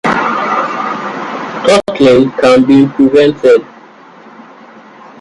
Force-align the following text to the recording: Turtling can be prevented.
Turtling 1.63 2.35
can 2.41 2.65
be 2.65 2.87
prevented. 2.95 3.63